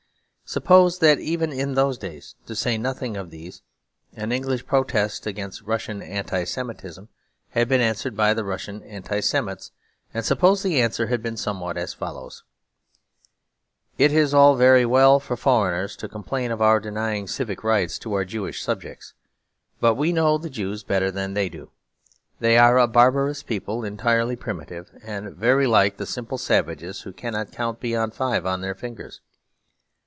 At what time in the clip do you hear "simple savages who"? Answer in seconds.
26.05-27.13